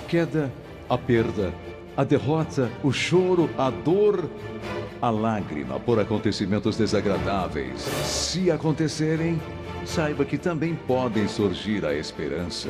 queda, 0.00 0.52
a 0.88 0.96
perda, 0.96 1.52
a 1.96 2.04
derrota, 2.04 2.70
o 2.82 2.92
choro, 2.92 3.48
a 3.56 3.70
dor, 3.70 4.28
a 5.00 5.10
lágrima 5.10 5.78
por 5.78 5.98
acontecimentos 5.98 6.76
desagradáveis. 6.76 7.80
Se 8.04 8.50
acontecerem, 8.50 9.40
saiba 9.84 10.24
que 10.24 10.36
também 10.36 10.74
podem 10.74 11.28
surgir 11.28 11.84
a 11.84 11.94
esperança, 11.94 12.68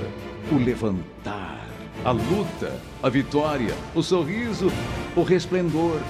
o 0.51 0.57
levantar, 0.57 1.67
a 2.05 2.11
luta, 2.11 2.79
a 3.03 3.09
vitória, 3.09 3.75
o 3.95 4.03
sorriso, 4.03 4.71
o 5.17 5.23
resplendor. 5.23 6.01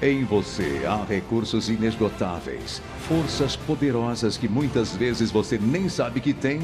Em 0.00 0.24
você 0.24 0.82
há 0.86 1.04
recursos 1.04 1.68
inesgotáveis, 1.68 2.80
forças 3.08 3.56
poderosas 3.56 4.36
que 4.36 4.48
muitas 4.48 4.94
vezes 4.94 5.30
você 5.30 5.58
nem 5.58 5.88
sabe 5.88 6.20
que 6.20 6.32
tem. 6.32 6.60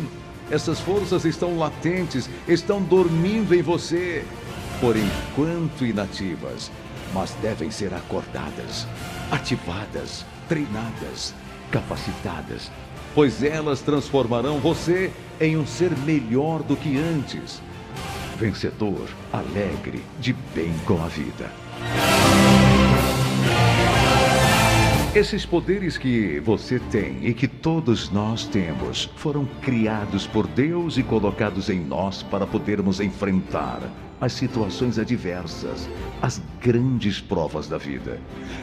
Essas 0.51 0.81
forças 0.81 1.25
estão 1.25 1.59
latentes, 1.59 2.29
estão 2.47 2.83
dormindo 2.83 3.55
em 3.55 3.63
você, 3.63 4.25
por 4.81 4.95
enquanto 4.97 5.87
inativas, 5.87 6.71
mas 7.13 7.35
devem 7.41 7.71
ser 7.71 7.95
acordadas, 7.95 8.87
ativadas, 9.31 10.27
treinadas, 10.49 11.35
capacitadas, 11.71 12.71
pois 13.15 13.43
elas 13.43 13.81
transformarão 13.81 14.59
você 14.59 15.11
em 15.41 15.57
um 15.57 15.67
ser 15.67 15.97
melhor 15.99 16.63
do 16.63 16.77
que 16.77 16.99
antes. 16.99 17.63
Vencedor, 18.39 19.09
alegre, 19.33 20.05
de 20.21 20.33
bem 20.55 20.75
com 20.87 21.03
a 21.03 21.09
vida. 21.09 21.51
Esses 25.15 25.47
poderes 25.47 25.97
que 25.97 26.41
você 26.41 26.81
tem 26.91 27.25
e 27.25 27.33
que 27.33 27.47
todos 27.47 28.11
nós 28.11 28.49
temos 28.49 29.09
foram 29.15 29.45
criados 29.63 30.27
por 30.27 30.45
Deus 30.45 30.99
e 30.99 31.05
colocados 31.05 31.71
em 31.71 31.79
nós 31.79 32.25
para 32.25 32.45
podermos 32.45 32.99
enfrentar 32.99 33.81
as 34.21 34.33
situações 34.33 34.99
adversas, 34.99 35.89
as 36.21 36.43
grandes 36.61 37.21
provas 37.21 37.69
da 37.69 37.79
vida. 37.79 38.19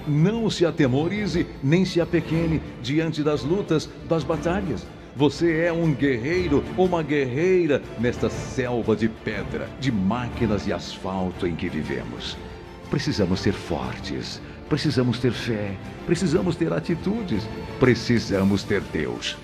Não 0.06 0.50
se 0.50 0.66
atemorize 0.66 1.48
nem 1.64 1.86
se 1.86 2.02
apequene 2.02 2.62
diante 2.82 3.24
das 3.24 3.44
lutas, 3.44 3.90
das 4.10 4.26
batalhas. 4.26 4.86
Você 5.16 5.62
é 5.62 5.72
um 5.72 5.94
guerreiro, 5.94 6.66
uma 6.78 7.02
guerreira 7.02 7.82
nesta 7.98 8.30
selva 8.30 8.94
de 8.94 9.08
pedra, 9.08 9.70
de 9.80 9.90
máquinas 9.90 10.68
e 10.68 10.74
asfalto 10.74 11.48
em 11.48 11.56
que 11.56 11.70
vivemos. 11.70 12.38
Precisamos 12.90 13.40
ser 13.40 13.54
fortes 13.54 14.42
Precisamos 14.72 15.20
ter 15.20 15.34
fé, 15.34 15.76
precisamos 16.06 16.56
ter 16.56 16.72
atitudes, 16.72 17.44
precisamos 17.78 18.64
ter 18.64 18.80
Deus. 18.80 19.38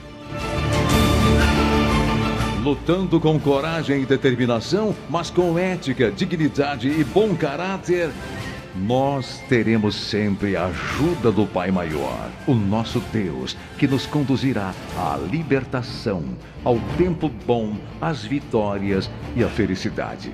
Lutando 2.63 3.19
com 3.19 3.37
coragem 3.37 4.03
e 4.03 4.05
determinação, 4.05 4.95
mas 5.09 5.29
com 5.29 5.59
ética, 5.59 6.09
dignidade 6.09 6.87
e 6.87 7.03
bom 7.03 7.35
caráter, 7.35 8.09
nós 8.73 9.43
teremos 9.49 9.95
sempre 9.95 10.55
a 10.55 10.67
ajuda 10.67 11.29
do 11.29 11.45
Pai 11.45 11.71
Maior, 11.71 12.31
o 12.47 12.53
nosso 12.53 13.01
Deus, 13.11 13.57
que 13.77 13.85
nos 13.85 14.05
conduzirá 14.05 14.73
à 14.95 15.19
libertação, 15.29 16.23
ao 16.63 16.79
tempo 16.97 17.29
bom, 17.45 17.75
às 17.99 18.23
vitórias 18.23 19.11
e 19.35 19.43
à 19.43 19.49
felicidade. 19.49 20.31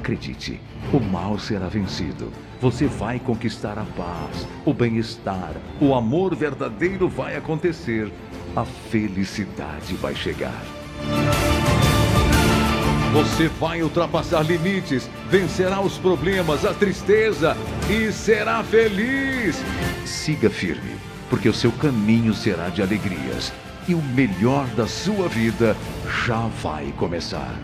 Acredite, 0.00 0.58
o 0.92 0.98
mal 0.98 1.38
será 1.38 1.68
vencido 1.68 2.32
você 2.60 2.86
vai 2.86 3.18
conquistar 3.18 3.78
a 3.78 3.84
paz, 3.96 4.46
o 4.66 4.74
bem-estar, 4.74 5.54
o 5.80 5.94
amor 5.94 6.34
verdadeiro 6.36 7.08
vai 7.08 7.34
acontecer, 7.36 8.12
a 8.54 8.64
felicidade 8.64 9.94
vai 9.94 10.14
chegar. 10.14 10.62
Você 13.14 13.48
vai 13.48 13.82
ultrapassar 13.82 14.42
limites, 14.42 15.08
vencerá 15.28 15.80
os 15.80 15.96
problemas, 15.96 16.64
a 16.64 16.74
tristeza 16.74 17.56
e 17.88 18.12
será 18.12 18.62
feliz. 18.62 19.56
Siga 20.04 20.50
firme, 20.50 20.96
porque 21.30 21.48
o 21.48 21.54
seu 21.54 21.72
caminho 21.72 22.34
será 22.34 22.68
de 22.68 22.82
alegrias 22.82 23.52
e 23.88 23.94
o 23.94 24.02
melhor 24.02 24.66
da 24.76 24.86
sua 24.86 25.28
vida 25.28 25.74
já 26.26 26.46
vai 26.62 26.92
começar. 26.98 27.58